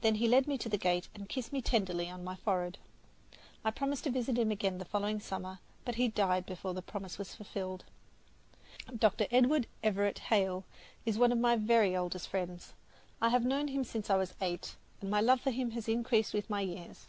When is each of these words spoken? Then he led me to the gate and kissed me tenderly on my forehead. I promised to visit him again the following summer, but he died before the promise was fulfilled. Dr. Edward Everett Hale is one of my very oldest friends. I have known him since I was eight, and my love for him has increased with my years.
Then 0.00 0.14
he 0.14 0.28
led 0.28 0.46
me 0.48 0.56
to 0.56 0.70
the 0.70 0.78
gate 0.78 1.10
and 1.14 1.28
kissed 1.28 1.52
me 1.52 1.60
tenderly 1.60 2.08
on 2.08 2.24
my 2.24 2.34
forehead. 2.36 2.78
I 3.62 3.70
promised 3.70 4.04
to 4.04 4.10
visit 4.10 4.38
him 4.38 4.50
again 4.50 4.78
the 4.78 4.86
following 4.86 5.20
summer, 5.20 5.58
but 5.84 5.96
he 5.96 6.08
died 6.08 6.46
before 6.46 6.72
the 6.72 6.80
promise 6.80 7.18
was 7.18 7.34
fulfilled. 7.34 7.84
Dr. 8.98 9.26
Edward 9.30 9.66
Everett 9.82 10.20
Hale 10.20 10.64
is 11.04 11.18
one 11.18 11.32
of 11.32 11.38
my 11.38 11.56
very 11.56 11.94
oldest 11.94 12.28
friends. 12.28 12.72
I 13.20 13.28
have 13.28 13.44
known 13.44 13.68
him 13.68 13.84
since 13.84 14.08
I 14.08 14.16
was 14.16 14.32
eight, 14.40 14.76
and 15.02 15.10
my 15.10 15.20
love 15.20 15.42
for 15.42 15.50
him 15.50 15.72
has 15.72 15.86
increased 15.86 16.32
with 16.32 16.48
my 16.48 16.62
years. 16.62 17.08